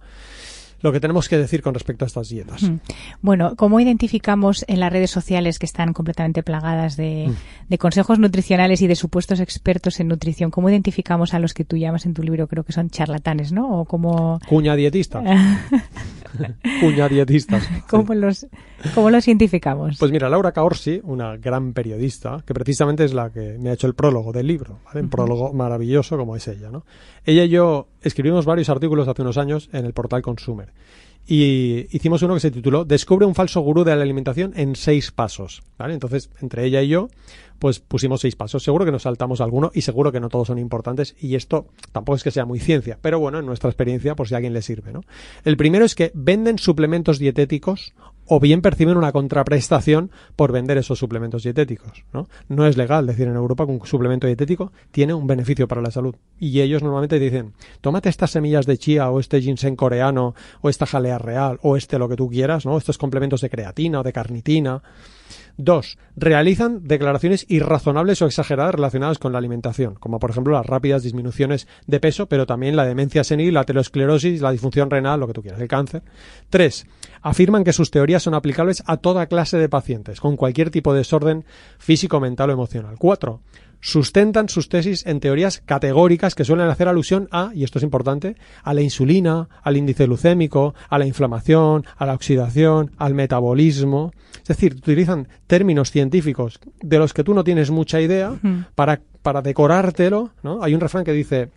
[0.80, 2.62] lo que tenemos que decir con respecto a estas dietas.
[2.62, 2.76] Mm.
[3.22, 7.34] Bueno, ¿cómo identificamos en las redes sociales que están completamente plagadas de, Mm.
[7.68, 10.50] de consejos nutricionales y de supuestos expertos en nutrición?
[10.50, 13.80] ¿Cómo identificamos a los que tú llamas en tu libro, creo que son charlatanes, ¿no?
[13.80, 15.24] O cómo, Cuña dietistas.
[16.80, 17.68] Cuña dietistas.
[17.88, 18.46] cómo, los,
[18.94, 19.96] cómo los identificamos?
[19.98, 23.86] Pues mira, Laura Caorsi, una gran periodista, que precisamente es la que me ha hecho
[23.86, 25.00] el prólogo del libro, ¿vale?
[25.00, 26.84] un prólogo maravilloso como es ella, ¿no?
[27.24, 30.72] Ella y yo escribimos varios artículos hace unos años en el portal Consumer
[31.26, 35.10] y hicimos uno que se tituló Descubre un falso gurú de la alimentación en seis
[35.10, 35.94] pasos, ¿vale?
[35.94, 37.08] Entonces, entre ella y yo,
[37.58, 38.62] pues pusimos seis pasos.
[38.62, 42.16] Seguro que nos saltamos alguno y seguro que no todos son importantes y esto tampoco
[42.16, 44.62] es que sea muy ciencia, pero bueno, en nuestra experiencia por si a alguien le
[44.62, 45.02] sirve, ¿no?
[45.44, 47.94] El primero es que venden suplementos dietéticos
[48.26, 52.28] o bien perciben una contraprestación por vender esos suplementos dietéticos, ¿no?
[52.48, 55.90] No es legal decir en Europa que un suplemento dietético tiene un beneficio para la
[55.90, 60.68] salud y ellos normalmente dicen, tómate estas semillas de chía o este ginseng coreano o
[60.68, 62.76] esta jalea real o este lo que tú quieras, ¿no?
[62.76, 64.82] Estos complementos de creatina o de carnitina.
[65.58, 71.02] Dos, realizan declaraciones irrazonables o exageradas relacionadas con la alimentación, como por ejemplo las rápidas
[71.02, 75.32] disminuciones de peso, pero también la demencia senil, la aterosclerosis, la disfunción renal, lo que
[75.32, 76.02] tú quieras, el cáncer.
[76.50, 76.86] Tres,
[77.22, 80.98] afirman que sus teorías son aplicables a toda clase de pacientes, con cualquier tipo de
[80.98, 81.44] desorden
[81.78, 82.96] físico, mental o emocional.
[82.98, 83.40] Cuatro,
[83.80, 88.36] sustentan sus tesis en teorías categóricas que suelen hacer alusión a, y esto es importante,
[88.62, 94.12] a la insulina, al índice glucémico, a la inflamación, a la oxidación, al metabolismo.
[94.36, 98.34] Es decir, utilizan términos científicos de los que tú no tienes mucha idea
[98.74, 100.30] para, para decorártelo.
[100.42, 100.62] ¿no?
[100.62, 101.50] Hay un refrán que dice,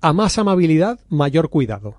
[0.00, 1.96] a más amabilidad, mayor cuidado.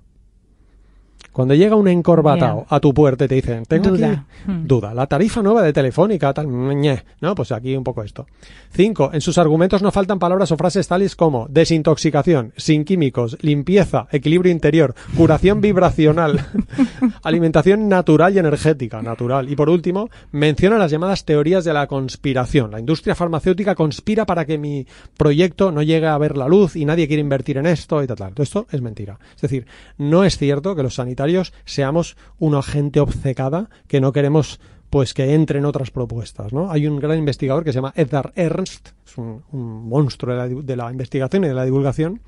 [1.38, 4.08] Cuando llega un encorbatado a tu puerta y te dicen, tengo Duda.
[4.10, 4.66] aquí- Hmm.
[4.66, 7.36] duda, la tarifa nueva de Telefónica, tal, ñe, ¿no?
[7.36, 8.26] Pues aquí un poco esto.
[8.72, 14.08] Cinco, en sus argumentos no faltan palabras o frases tales como desintoxicación, sin químicos, limpieza,
[14.10, 16.44] equilibrio interior, curación vibracional,
[17.22, 19.48] alimentación natural y energética, natural.
[19.48, 22.72] Y por último, menciona las llamadas teorías de la conspiración.
[22.72, 26.84] La industria farmacéutica conspira para que mi proyecto no llegue a ver la luz y
[26.84, 28.34] nadie quiere invertir en esto y tal, tal.
[28.34, 29.18] Todo esto es mentira.
[29.36, 29.66] Es decir,
[29.98, 31.27] no es cierto que los sanitarios
[31.64, 34.60] seamos una gente obcecada que no queremos
[34.90, 36.70] pues que entren otras propuestas, ¿no?
[36.70, 40.48] Hay un gran investigador que se llama Edgar Ernst, es un, un monstruo de la,
[40.48, 42.22] di- de la investigación y de la divulgación,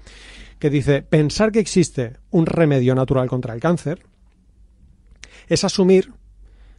[0.58, 4.00] que dice, pensar que existe un remedio natural contra el cáncer
[5.48, 6.12] es asumir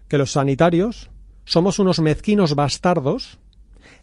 [0.07, 1.09] que los sanitarios
[1.45, 3.39] somos unos mezquinos bastardos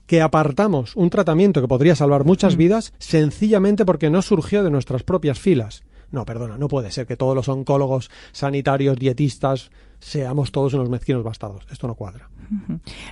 [0.06, 5.02] que apartamos un tratamiento que podría salvar muchas vidas sencillamente porque no surgió de nuestras
[5.04, 5.84] propias filas.
[6.10, 11.22] No, perdona, no puede ser que todos los oncólogos, sanitarios, dietistas, seamos todos unos mezquinos
[11.22, 11.66] bastardos.
[11.70, 12.30] Esto no cuadra.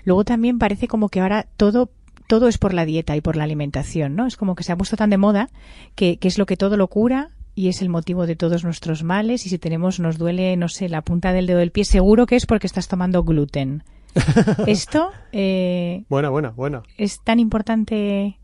[0.05, 1.91] Luego también parece como que ahora todo
[2.27, 4.27] todo es por la dieta y por la alimentación, ¿no?
[4.27, 5.49] Es como que se ha puesto tan de moda
[5.95, 9.03] que, que es lo que todo lo cura y es el motivo de todos nuestros
[9.03, 12.27] males y si tenemos nos duele, no sé, la punta del dedo del pie, seguro
[12.27, 13.85] que es porque estás tomando gluten.
[14.67, 16.83] Esto eh, Buena, buena, buena.
[16.97, 18.39] es tan importante.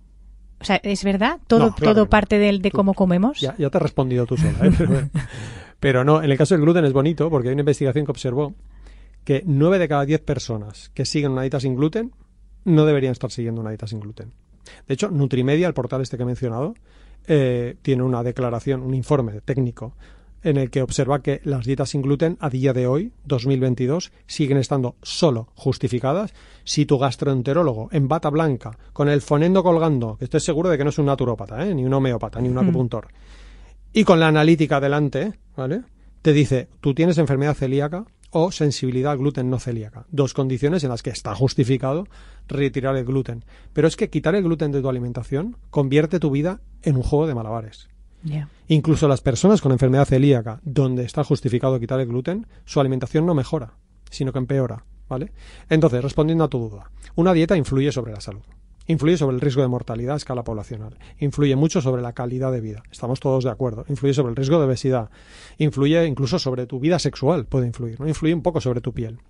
[0.63, 1.39] O sea, ¿es verdad?
[1.47, 2.11] ¿Todo, No, claro que todo no.
[2.11, 3.41] parte del, de Tú- cómo comemos?
[3.41, 4.71] Ya, ya te he respondido tú sola, ¿eh?
[4.79, 5.09] pero,
[5.81, 8.55] pero no, en el caso del gluten es bonito porque hay una investigación que observó
[9.25, 12.13] que 9 de cada 10 personas que siguen una dieta sin gluten
[12.65, 14.33] no deberían estar siguiendo una dieta sin gluten.
[14.87, 16.75] De hecho, Nutrimedia, el portal este que he mencionado,
[17.27, 19.95] eh, tiene una declaración, un informe técnico
[20.43, 24.59] en el que observa que las dietas sin gluten a día de hoy, 2022, siguen
[24.59, 30.45] estando solo justificadas si tu gastroenterólogo en bata blanca, con el fonendo colgando, que estés
[30.45, 31.75] seguro de que no es un naturópata, ¿eh?
[31.75, 33.09] ni un homeópata, ni un acupuntor,
[33.93, 35.83] y con la analítica delante, ¿vale?
[36.23, 40.07] Te dice, tú tienes enfermedad celíaca o sensibilidad al gluten no celíaca.
[40.11, 42.07] Dos condiciones en las que está justificado
[42.49, 43.45] retirar el gluten.
[43.73, 47.27] Pero es que quitar el gluten de tu alimentación convierte tu vida en un juego
[47.27, 47.89] de malabares.
[48.69, 53.35] Incluso las personas con enfermedad celíaca, donde está justificado quitar el gluten, su alimentación no
[53.35, 53.75] mejora,
[54.11, 55.33] sino que empeora, ¿vale?
[55.69, 58.43] Entonces, respondiendo a tu duda, una dieta influye sobre la salud.
[58.87, 60.99] Influye sobre el riesgo de mortalidad a escala poblacional.
[61.21, 62.83] Influye mucho sobre la calidad de vida.
[62.91, 63.85] Estamos todos de acuerdo.
[63.89, 65.11] Influye sobre el riesgo de obesidad.
[65.59, 67.47] Influye incluso sobre tu vida sexual.
[67.47, 68.01] Puede influir.
[68.01, 68.09] ¿no?
[68.09, 69.21] Influye un poco sobre tu piel.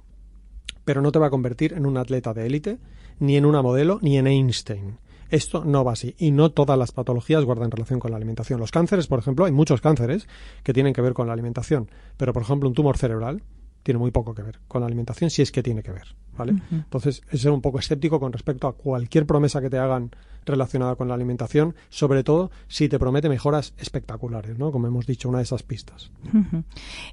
[0.85, 2.79] Pero no te va a convertir en un atleta de élite,
[3.19, 4.99] ni en una modelo, ni en Einstein.
[5.33, 6.15] Esto no va así.
[6.19, 8.61] Y no todas las patologías guardan relación con la alimentación.
[8.61, 10.29] Los cánceres, por ejemplo, hay muchos cánceres
[10.63, 11.89] que tienen que ver con la alimentación.
[12.19, 13.43] Pero, por ejemplo, un tumor cerebral
[13.83, 16.15] tiene muy poco que ver con la alimentación, si es que tiene que ver.
[16.37, 16.55] ¿vale?
[16.71, 20.11] Entonces, es ser un poco escéptico con respecto a cualquier promesa que te hagan
[20.45, 24.71] relacionada con la alimentación, sobre todo si te promete mejoras espectaculares, ¿no?
[24.71, 26.11] Como hemos dicho, una de esas pistas.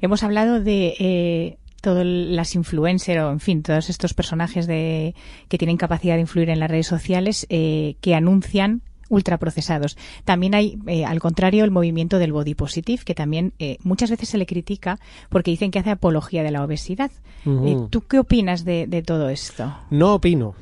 [0.01, 5.15] Hemos hablado de eh, todas las influencers o, en fin, todos estos personajes de,
[5.47, 9.97] que tienen capacidad de influir en las redes sociales eh, que anuncian ultraprocesados.
[10.23, 14.29] También hay, eh, al contrario, el movimiento del body positive, que también eh, muchas veces
[14.29, 17.11] se le critica porque dicen que hace apología de la obesidad.
[17.45, 19.73] Eh, ¿Tú qué opinas de, de todo esto?
[19.89, 20.55] No opino.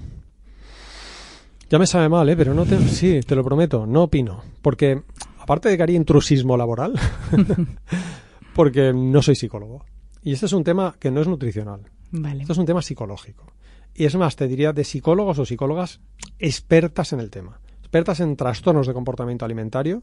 [1.70, 2.38] Ya me sabe mal, ¿eh?
[2.38, 4.42] pero no te, sí, te lo prometo, no opino.
[4.62, 5.02] Porque,
[5.38, 6.94] aparte de que haría intrusismo laboral,
[8.56, 9.84] porque no soy psicólogo.
[10.28, 11.84] Y este es un tema que no es nutricional.
[12.12, 12.42] Vale.
[12.42, 13.46] Esto es un tema psicológico.
[13.96, 16.02] Y es más, te diría de psicólogos o psicólogas
[16.38, 17.62] expertas en el tema.
[17.80, 20.02] Expertas en trastornos de comportamiento alimentario.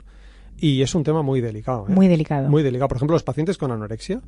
[0.56, 1.84] Y es un tema muy delicado.
[1.86, 1.92] ¿eh?
[1.92, 2.48] Muy delicado.
[2.48, 2.88] Muy delicado.
[2.88, 4.22] Por ejemplo, los pacientes con anorexia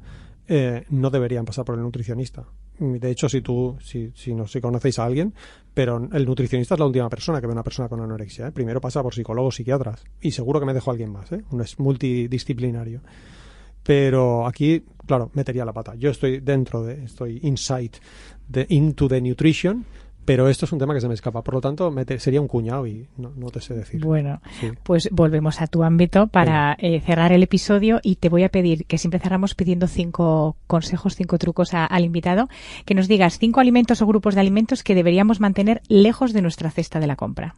[0.46, 2.44] eh, no deberían pasar por el nutricionista.
[2.78, 5.32] De hecho, si tú, si, si no si conocéis a alguien,
[5.72, 8.48] pero el nutricionista es la última persona que ve a una persona con anorexia.
[8.48, 8.52] ¿eh?
[8.52, 10.04] Primero pasa por psicólogos, psiquiatras.
[10.20, 11.32] Y seguro que me dejo a alguien más.
[11.32, 11.42] ¿eh?
[11.50, 13.00] Uno es multidisciplinario.
[13.86, 15.94] Pero aquí, claro, metería la pata.
[15.94, 17.92] Yo estoy dentro de, estoy inside,
[18.48, 19.84] de, into the nutrition,
[20.24, 21.42] pero esto es un tema que se me escapa.
[21.44, 24.00] Por lo tanto, me te- sería un cuñado y no, no te sé decir.
[24.04, 24.70] Bueno, Sí.
[24.82, 28.86] pues volvemos a tu ámbito para eh, cerrar el episodio y te voy a pedir
[28.86, 32.48] que siempre cerramos pidiendo cinco consejos, cinco trucos a- al invitado,
[32.84, 36.72] que nos digas cinco alimentos o grupos de alimentos que deberíamos mantener lejos de nuestra
[36.72, 37.54] cesta de la compra.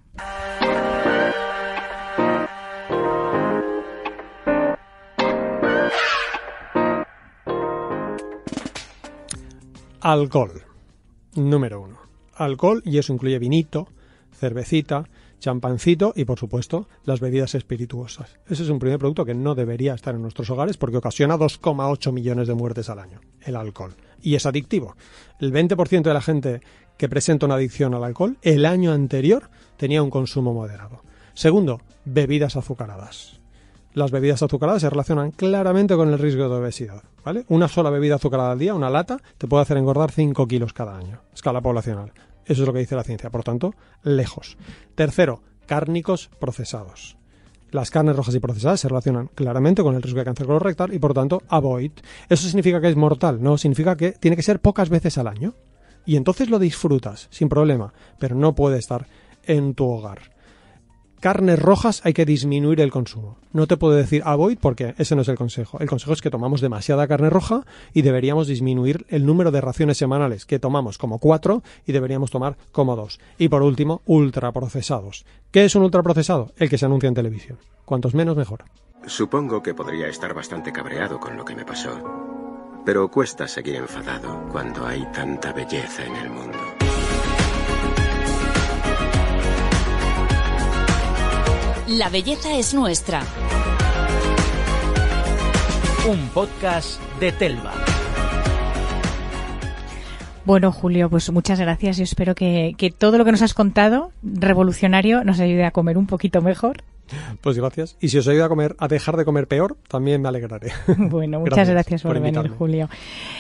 [10.00, 10.62] Alcohol.
[11.34, 11.98] Número uno.
[12.37, 13.88] Alcohol, y eso incluye vinito,
[14.32, 15.08] cervecita,
[15.40, 18.38] champancito y, por supuesto, las bebidas espirituosas.
[18.48, 22.12] Ese es un primer producto que no debería estar en nuestros hogares porque ocasiona 2,8
[22.12, 23.96] millones de muertes al año, el alcohol.
[24.22, 24.94] Y es adictivo.
[25.40, 26.61] El 20% de la gente
[26.96, 31.02] que presenta una adicción al alcohol, el año anterior tenía un consumo moderado.
[31.34, 33.38] Segundo, bebidas azucaradas
[33.98, 37.02] las bebidas azucaradas se relacionan claramente con el riesgo de obesidad.
[37.24, 37.44] ¿vale?
[37.48, 40.96] Una sola bebida azucarada al día, una lata, te puede hacer engordar 5 kilos cada
[40.96, 42.12] año, escala poblacional.
[42.46, 43.28] Eso es lo que dice la ciencia.
[43.28, 44.56] Por tanto, lejos.
[44.94, 47.18] Tercero, cárnicos procesados.
[47.70, 50.98] Las carnes rojas y procesadas se relacionan claramente con el riesgo de cáncer colorectal y
[50.98, 51.92] por tanto, avoid.
[52.30, 53.42] ¿Eso significa que es mortal?
[53.42, 55.54] No, significa que tiene que ser pocas veces al año.
[56.06, 59.06] Y entonces lo disfrutas, sin problema, pero no puede estar
[59.44, 60.38] en tu hogar
[61.20, 63.37] carnes rojas hay que disminuir el consumo.
[63.52, 65.78] No te puedo decir avoid porque ese no es el consejo.
[65.81, 69.98] El consejo es que tomamos demasiada carne roja y deberíamos disminuir el número de raciones
[69.98, 73.20] semanales que tomamos como cuatro y deberíamos tomar como dos.
[73.38, 75.24] Y por último, ultraprocesados.
[75.50, 76.52] ¿Qué es un ultraprocesado?
[76.57, 77.59] El que se anuncia en televisión.
[77.85, 78.64] Cuantos menos mejor.
[79.07, 81.98] Supongo que podría estar bastante cabreado con lo que me pasó.
[82.85, 86.77] Pero cuesta seguir enfadado cuando hay tanta belleza en el mundo.
[91.88, 93.22] La belleza es nuestra.
[96.07, 97.72] Un podcast de Telva.
[100.44, 101.96] Bueno, Julio, pues muchas gracias.
[101.96, 105.96] Yo espero que, que todo lo que nos has contado, revolucionario, nos ayude a comer
[105.96, 106.83] un poquito mejor.
[107.40, 107.96] Pues gracias.
[108.03, 110.72] Y si os ayuda a comer, a dejar de comer peor, también me alegraré.
[110.98, 112.55] Bueno, muchas gracias, por, venir, invitarme.
[112.55, 112.90] Julio.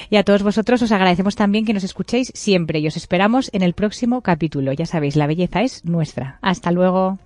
[0.08, 3.60] Y a todos vosotros os agradecemos también que nos escuchéis siempre y os esperamos en
[3.60, 4.72] el próximo capítulo.
[4.72, 6.38] Ya sabéis, la belleza es nuestra.
[6.40, 7.18] Hasta luego.